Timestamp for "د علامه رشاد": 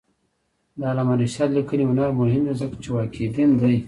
0.77-1.49